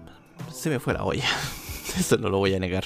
[0.53, 1.25] se me fue la olla.
[1.97, 2.83] Eso no lo voy a negar.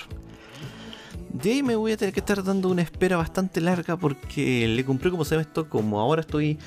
[1.34, 4.86] De ahí me voy a tener que estar dando una espera bastante larga porque le
[4.86, 6.60] compré como se esto, como ahora estoy...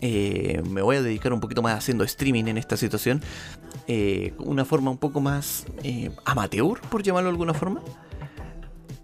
[0.00, 3.20] Eh, me voy a dedicar un poquito más haciendo streaming en esta situación.
[3.88, 7.82] Eh, una forma un poco más eh, amateur, por llamarlo de alguna forma.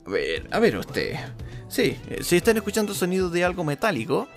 [0.06, 1.16] A ver, a ver usted.
[1.68, 4.28] Sí, si están escuchando sonidos de algo metálico.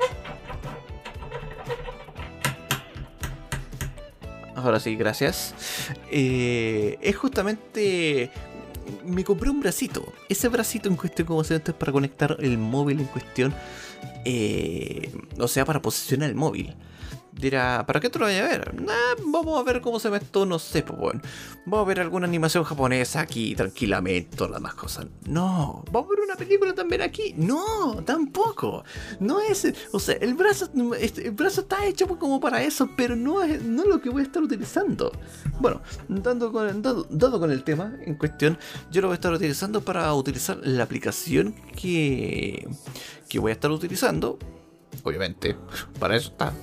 [4.56, 5.54] Ahora sí, gracias.
[6.10, 8.32] es justamente
[9.06, 10.14] me compré un bracito.
[10.30, 13.54] Ese bracito en cuestión, como se es para conectar el móvil en cuestión.
[14.26, 16.76] Eh, o sea, para posicionar el móvil
[17.36, 18.74] dirá, ¿para qué te lo voy a ver?
[19.26, 21.22] vamos a ver cómo se ve esto, no sé, pues bueno.
[21.66, 25.08] Vamos a ver alguna animación japonesa aquí tranquilamente, todas las más cosas.
[25.28, 27.34] No, vamos a ver una película también aquí.
[27.38, 28.84] No, tampoco.
[29.20, 30.70] No es, o sea, el brazo,
[31.00, 34.22] este, el brazo está hecho como para eso, pero no es, no lo que voy
[34.22, 35.12] a estar utilizando.
[35.60, 38.58] Bueno, dando con, dado, dado con el tema en cuestión,
[38.92, 42.68] yo lo voy a estar utilizando para utilizar la aplicación que,
[43.30, 44.38] que voy a estar utilizando.
[45.04, 45.58] Obviamente,
[46.00, 46.54] para eso está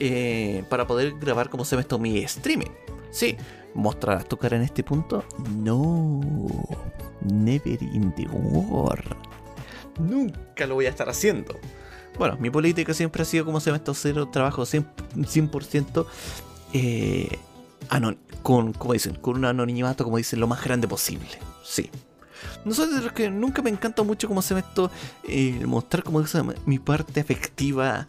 [0.00, 2.70] eh, para poder grabar como se me esto mi streaming.
[3.10, 3.36] Sí,
[3.74, 5.24] ¿mostrarás tu cara en este punto?
[5.56, 6.20] No,
[7.22, 9.16] never in the world.
[9.98, 11.58] Nunca lo voy a estar haciendo.
[12.18, 16.06] Bueno, mi política siempre ha sido como se me esto cero trabajo 100%,
[16.74, 17.38] eh,
[18.42, 21.28] con, como dicen, con un anonimato, como dicen, lo más grande posible.
[21.64, 21.90] Sí.
[22.64, 24.90] No soy de los que nunca me encanta mucho como se me esto
[25.28, 26.22] eh, mostrar como
[26.66, 28.06] mi parte afectiva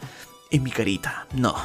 [0.53, 1.27] en mi carita.
[1.33, 1.55] No,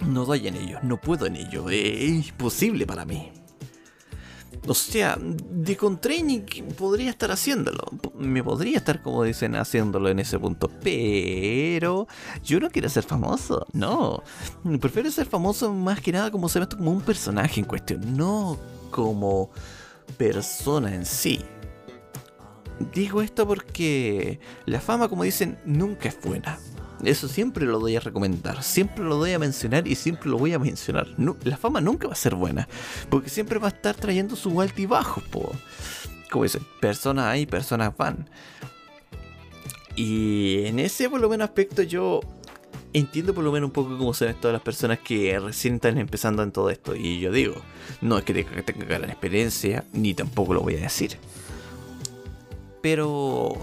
[0.00, 3.30] no doy en ello, no puedo en ello, es imposible para mí.
[4.66, 6.40] O sea, de con training
[6.76, 7.84] podría estar haciéndolo.
[8.14, 10.70] Me podría estar, como dicen, haciéndolo en ese punto.
[10.82, 12.08] Pero
[12.42, 13.66] yo no quiero ser famoso.
[13.72, 14.22] No.
[14.80, 18.16] Prefiero ser famoso más que nada como se ve como un personaje en cuestión.
[18.16, 18.58] No
[18.90, 19.50] como
[20.16, 21.40] persona en sí.
[22.94, 26.58] Digo esto porque la fama, como dicen, nunca es buena.
[27.06, 30.52] Eso siempre lo doy a recomendar, siempre lo doy a mencionar y siempre lo voy
[30.52, 31.08] a mencionar.
[31.16, 32.68] la fama nunca va a ser buena,
[33.10, 35.52] porque siempre va a estar trayendo sus altibajos, po.
[36.30, 38.28] Como dicen, personas hay, personas van.
[39.96, 42.20] Y en ese por lo menos aspecto yo
[42.92, 46.42] entiendo por lo menos un poco cómo son todas las personas que recién están empezando
[46.42, 46.96] en todo esto.
[46.96, 47.56] Y yo digo,
[48.00, 51.18] no es que tenga, tenga gran experiencia, ni tampoco lo voy a decir.
[52.80, 53.56] Pero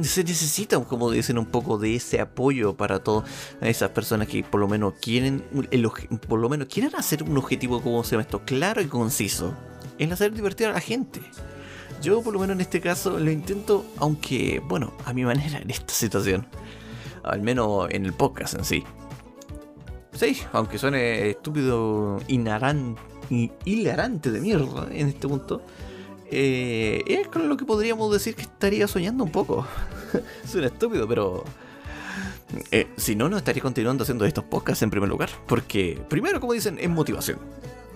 [0.00, 3.28] se necesita, como dicen, un poco de ese apoyo para todas
[3.60, 5.44] esas personas que por lo menos quieren,
[6.28, 9.54] por lo menos quieren hacer un objetivo como se llama esto, claro y conciso,
[9.98, 11.20] en hacer divertir a la gente.
[12.02, 15.70] Yo por lo menos en este caso lo intento, aunque, bueno, a mi manera en
[15.70, 16.46] esta situación.
[17.22, 18.84] Al menos en el podcast en sí.
[20.12, 25.62] Sí, aunque suene estúpido, hilarante de mierda en este punto
[26.34, 29.66] eh, es con lo que podríamos decir que estaría soñando un poco.
[30.46, 31.44] Suena estúpido, pero...
[32.70, 35.28] Eh, si no, no estaría continuando haciendo estos podcasts en primer lugar.
[35.46, 37.38] Porque, primero, como dicen, es motivación.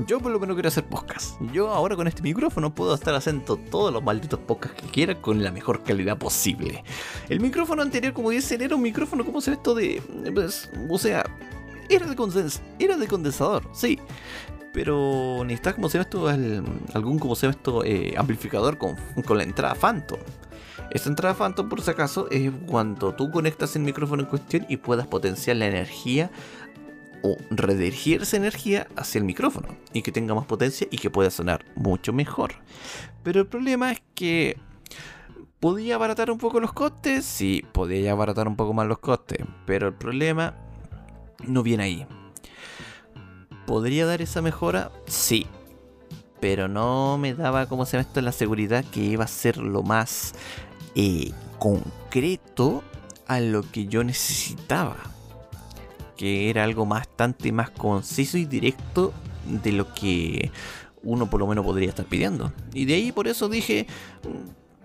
[0.07, 1.39] Yo por lo menos quiero hacer podcasts.
[1.55, 5.43] Yo ahora con este micrófono puedo estar haciendo todos los malditos podcasts que quiera con
[5.43, 6.85] la mejor calidad posible.
[7.31, 10.03] El micrófono anterior, como dicen, era un micrófono, ¿cómo se ve esto de...?
[10.35, 11.25] Pues, o sea,
[11.89, 13.99] era de, era de condensador, sí
[14.77, 16.29] pero necesitas, como se llama esto,
[16.93, 20.19] algún, como se llama esto, eh, amplificador con, con la entrada Phantom.
[20.91, 24.77] Esta entrada Phantom, por si acaso, es cuando tú conectas el micrófono en cuestión y
[24.77, 26.31] puedas potenciar la energía
[27.23, 31.31] o redirigir esa energía hacia el micrófono y que tenga más potencia y que pueda
[31.31, 32.53] sonar mucho mejor.
[33.23, 34.59] Pero el problema es que
[35.59, 39.89] podía abaratar un poco los costes, sí, podía abaratar un poco más los costes, pero
[39.89, 40.55] el problema
[41.47, 42.07] no viene ahí.
[43.67, 44.93] ¿Podría dar esa mejora?
[45.07, 45.47] Sí.
[46.41, 50.35] Pero no me daba, como se llama la seguridad que iba a ser lo más
[50.95, 52.83] eh, concreto
[53.27, 54.97] a lo que yo necesitaba.
[56.17, 59.13] Que era algo bastante más conciso y directo
[59.45, 60.51] de lo que
[61.03, 62.53] uno por lo menos podría estar pidiendo.
[62.73, 63.87] Y de ahí por eso dije,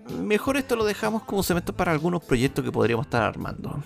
[0.08, 3.82] mm, mejor esto lo dejamos como se para algunos proyectos que podríamos estar armando.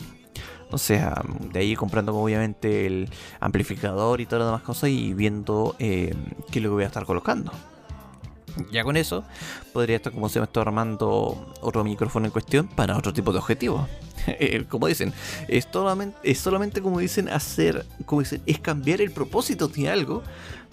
[0.77, 1.23] O sea,
[1.55, 3.09] de ahí comprando obviamente el
[3.41, 6.15] amplificador y todas las demás cosas y viendo eh,
[6.51, 7.51] qué es lo que voy a estar colocando.
[8.71, 9.25] Ya con eso
[9.73, 13.39] podría estar como se me está armando otro micrófono en cuestión para otro tipo de
[13.39, 13.89] objetivo.
[14.29, 15.13] Eh, como dicen,
[15.47, 20.25] es solamente, es solamente como dicen hacer, como dicen, es cambiar el propósito de algo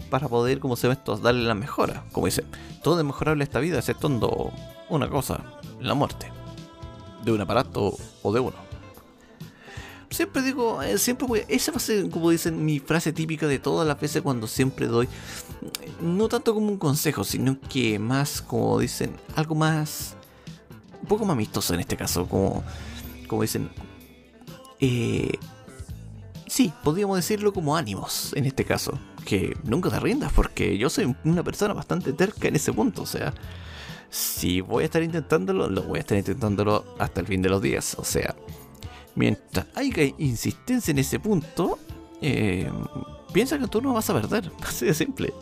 [0.09, 2.03] para poder, como se ve esto, darle la mejora.
[2.11, 2.45] Como dicen,
[2.81, 4.07] todo es mejorable esta vida, excepto
[4.89, 5.43] una cosa,
[5.79, 6.31] la muerte.
[7.23, 8.72] De un aparato o de uno.
[10.13, 13.59] Siempre digo, eh, siempre voy, esa va a ser, como dicen, mi frase típica de
[13.59, 15.09] todas las veces cuando siempre doy,
[16.01, 20.15] no tanto como un consejo, sino que más, como dicen, algo más,
[21.01, 22.63] un poco más amistoso en este caso, como
[23.33, 23.69] como dicen,
[24.79, 25.39] eh,
[26.47, 28.99] sí, podríamos decirlo como ánimos en este caso.
[29.25, 33.01] Que nunca te rindas porque yo soy una persona bastante terca en ese punto.
[33.01, 33.33] O sea,
[34.11, 37.61] si voy a estar intentándolo, lo voy a estar intentándolo hasta el fin de los
[37.61, 37.95] días.
[37.97, 38.35] O sea,
[39.15, 41.79] mientras haya insistencia en ese punto,
[42.21, 42.71] eh,
[43.33, 44.51] piensa que tú no vas a perder.
[44.67, 45.33] Así de simple.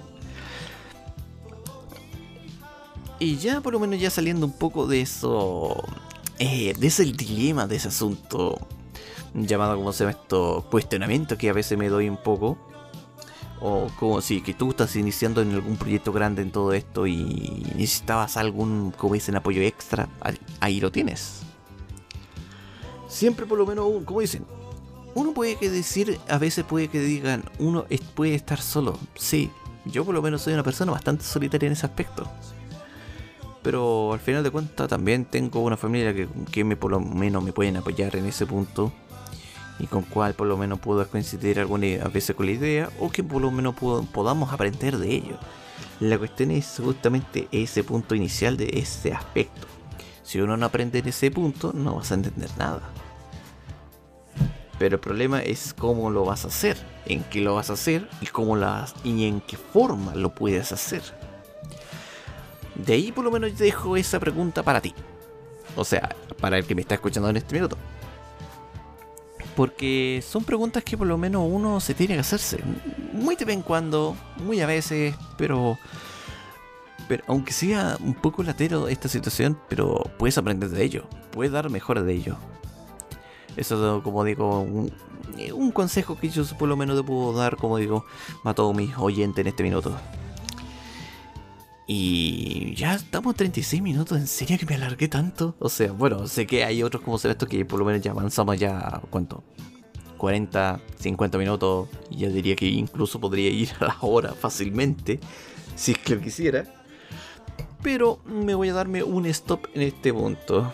[3.20, 5.84] Y ya por lo menos ya saliendo un poco de eso,
[6.40, 8.58] eh, de ese dilema de ese asunto
[9.34, 12.58] llamado como se llama esto cuestionamiento que a veces me doy un poco
[13.62, 17.64] o como si que tú estás iniciando en algún proyecto grande en todo esto y
[17.76, 20.10] necesitabas algún como dicen apoyo extra
[20.60, 21.44] ahí lo tienes
[23.12, 24.46] siempre por lo menos como dicen
[25.14, 27.86] uno puede que decir a veces puede que digan uno
[28.16, 29.52] puede estar solo sí
[29.86, 32.30] yo por lo menos soy una persona bastante solitaria en ese aspecto
[33.62, 37.44] pero al final de cuentas también tengo una familia que, que me, por lo menos
[37.44, 38.92] me pueden apoyar en ese punto
[39.78, 43.24] y con cual por lo menos puedo coincidir alguna veces con la idea o que
[43.24, 45.38] por lo menos podamos aprender de ello.
[46.00, 49.68] La cuestión es justamente ese punto inicial de ese aspecto.
[50.24, 52.82] Si uno no aprende en ese punto, no vas a entender nada.
[54.82, 56.76] Pero el problema es cómo lo vas a hacer,
[57.06, 60.72] en qué lo vas a hacer y cómo las y en qué forma lo puedes
[60.72, 61.04] hacer.
[62.74, 64.96] De ahí por lo menos dejo esa pregunta para ti.
[65.76, 67.78] O sea, para el que me está escuchando en este minuto.
[69.56, 72.58] Porque son preguntas que por lo menos uno se tiene que hacerse.
[73.14, 75.78] Muy de vez en cuando, muy a veces, pero...
[77.08, 81.04] Pero aunque sea un poco latero esta situación, pero puedes aprender de ello.
[81.30, 82.38] Puedes dar mejor de ello.
[83.58, 84.92] Eso, como digo, un,
[85.54, 88.06] un consejo que yo por lo menos te puedo dar, como digo,
[88.44, 89.96] a todos mis oyentes en este minuto.
[91.88, 95.56] Y ya estamos 36 minutos, ¿en serio que me alargué tanto?
[95.60, 98.58] O sea, bueno, sé que hay otros como esto que por lo menos ya avanzamos
[98.58, 99.44] ya, ¿cuánto?
[100.22, 101.90] 40, 50 minutos.
[102.12, 105.20] Y ya diría que incluso podría ir a la hora fácilmente,
[105.76, 106.64] si es que lo quisiera.
[107.82, 110.74] Pero me voy a darme un stop en este punto.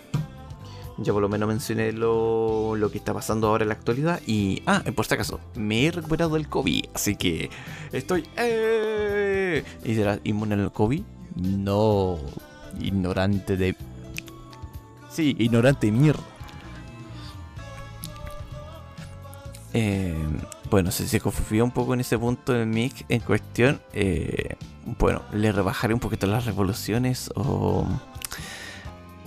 [0.99, 4.19] Ya por lo menos mencioné lo, lo, que está pasando ahora en la actualidad.
[4.25, 6.85] Y, ah, por si acaso, me he recuperado del COVID.
[6.93, 7.49] Así que
[7.91, 8.27] estoy...
[8.35, 11.03] Eh, ¿Y será inmune al COVID?
[11.35, 12.17] No.
[12.79, 13.75] Ignorante de...
[15.09, 16.23] Sí, ignorante de mierda.
[19.73, 20.15] Eh,
[20.71, 24.55] bueno, si se confió un poco en ese punto del mic en cuestión, eh,
[24.97, 27.85] bueno, le rebajaré un poquito las revoluciones o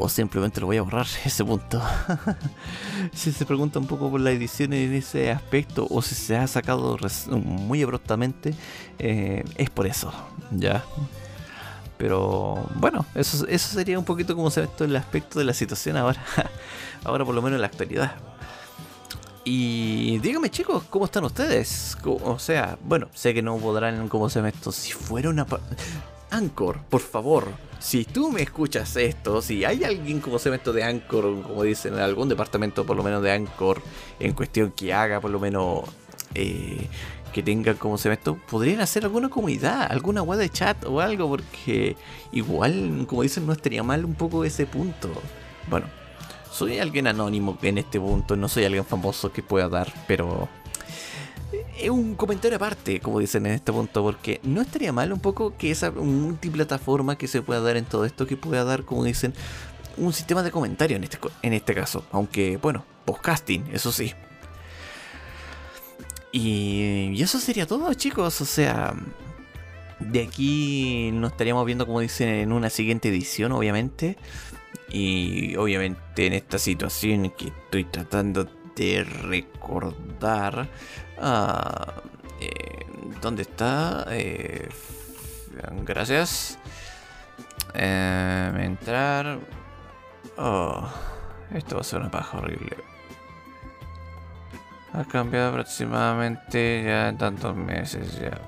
[0.01, 1.81] o simplemente lo voy a borrar ese punto.
[3.13, 6.47] si se pregunta un poco por la edición en ese aspecto o si se ha
[6.47, 6.97] sacado
[7.31, 8.55] muy abruptamente,
[8.99, 10.13] eh, es por eso,
[10.51, 10.85] ya.
[11.99, 15.53] Pero bueno, eso, eso sería un poquito como se ve todo el aspecto de la
[15.53, 16.25] situación ahora,
[17.05, 18.13] ahora por lo menos en la actualidad.
[19.45, 21.97] Y dígame chicos, ¿cómo están ustedes?
[22.05, 24.73] O sea, bueno, sé que no podrán, ¿cómo se ve esto?
[24.73, 25.47] Si fuera una...
[26.31, 27.49] Anchor, por favor,
[27.81, 32.01] si tú me escuchas esto, si hay alguien como se de Anchor, como dicen, en
[32.01, 33.83] algún departamento por lo menos de Anchor,
[34.21, 35.85] en cuestión que haga por lo menos
[36.35, 36.87] eh,
[37.33, 38.15] que tenga como se
[38.49, 41.97] podrían hacer alguna comunidad, alguna web de chat o algo, porque
[42.33, 45.11] igual, como dicen, no estaría mal un poco ese punto.
[45.69, 45.87] Bueno,
[46.53, 50.49] soy alguien anónimo en este punto, no soy alguien famoso que pueda dar, pero
[51.83, 55.57] es un comentario aparte, como dicen en este punto, porque no estaría mal un poco
[55.57, 59.35] que esa multiplataforma que se pueda dar en todo esto, que pueda dar, como dicen,
[59.97, 62.05] un sistema de comentario en este, en este caso.
[62.13, 64.13] Aunque, bueno, podcasting, eso sí.
[66.33, 68.41] Y, y eso sería todo, chicos.
[68.41, 68.95] O sea,
[69.99, 74.17] de aquí nos estaríamos viendo, como dicen, en una siguiente edición, obviamente.
[74.91, 80.69] Y obviamente en esta situación que estoy tratando de recordar.
[81.21, 81.95] Ah,
[82.41, 82.87] eh,
[83.21, 84.07] ¿Dónde está?
[84.11, 84.69] Eh,
[85.85, 86.59] gracias.
[87.75, 89.39] Eh, entrar.
[90.39, 90.89] Oh,
[91.55, 92.77] esto va a ser una paja horrible.
[94.93, 98.19] Ha cambiado aproximadamente ya en tantos meses.
[98.19, 98.41] Ya.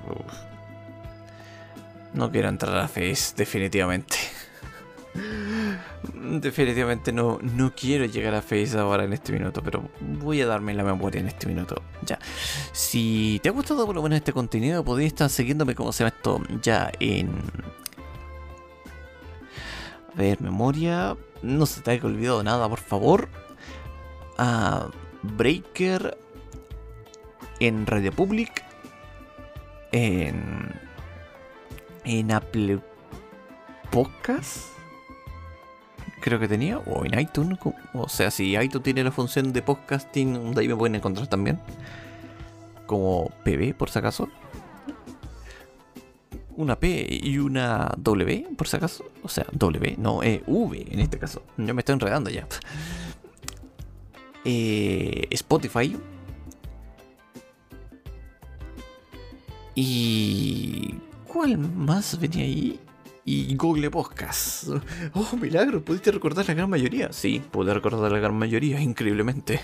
[2.13, 4.17] No quiero entrar a Face, definitivamente.
[6.13, 10.73] Definitivamente no, no quiero llegar a Face ahora en este minuto, pero voy a darme
[10.73, 11.81] la memoria en este minuto.
[12.05, 12.17] Ya.
[12.71, 16.15] Si te ha gustado por lo menos este contenido, podéis estar siguiéndome como se llama
[16.15, 17.29] esto ya en.
[20.13, 21.15] A ver, memoria.
[21.41, 23.29] No se te haya olvidado nada, por favor.
[24.37, 24.87] A
[25.21, 26.17] Breaker.
[27.59, 28.63] En Radio Public.
[29.91, 30.73] En.
[32.05, 32.79] En Apple
[33.91, 34.73] Podcast
[36.23, 37.59] creo que tenía, o en iTunes.
[37.93, 41.59] O sea, si iTunes tiene la función de podcasting, de ahí me pueden encontrar también.
[42.85, 44.29] Como PB, por si acaso.
[46.55, 49.03] Una P y una W, por si acaso.
[49.21, 51.43] O sea, W, no, eh, V en este caso.
[51.57, 52.47] Yo me estoy enredando ya.
[54.45, 55.97] Eh, Spotify.
[59.75, 60.95] Y...
[61.27, 62.79] ¿Cuál más venía ahí?
[63.25, 64.67] Y Google Podcast.
[65.13, 67.11] Oh, milagro, ¿pudiste recordar la gran mayoría?
[67.13, 69.61] Sí, pude recordar la gran mayoría, increíblemente.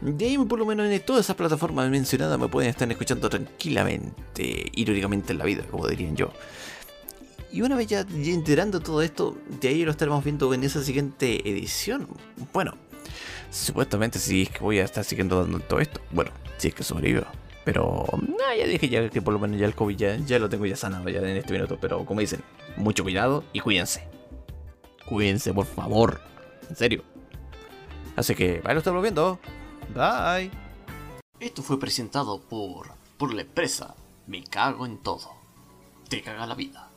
[0.00, 4.70] De ahí, por lo menos en todas esas plataformas mencionadas, me pueden estar escuchando tranquilamente,
[4.74, 6.32] irónicamente en la vida, como dirían yo.
[7.50, 11.48] Y una vez ya, enterando todo esto, de ahí lo estaremos viendo en esa siguiente
[11.48, 12.06] edición.
[12.52, 12.74] Bueno,
[13.50, 16.00] supuestamente si es que voy a estar siguiendo dando todo esto.
[16.12, 17.26] Bueno, si es que sobrevivo.
[17.68, 18.06] Pero
[18.56, 21.06] ya dije ya que por lo menos ya el COVID ya, lo tengo ya sanado
[21.10, 21.76] ya en este minuto.
[21.78, 22.42] Pero como dicen,
[22.78, 24.08] mucho cuidado y cuídense.
[25.06, 26.18] Cuídense, por favor.
[26.70, 27.04] En serio.
[28.16, 29.38] Así que, ahí lo estamos viendo.
[29.94, 30.50] Bye.
[31.40, 33.94] Esto fue presentado por, por la empresa
[34.26, 35.30] Me Cago en Todo.
[36.08, 36.87] Te caga la vida.